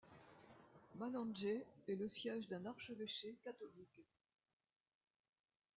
Malanje 0.95 1.45
est 1.87 1.95
le 1.95 2.07
siège 2.07 2.47
d'un 2.47 2.65
archevêché 2.65 3.35
catholique. 3.43 4.01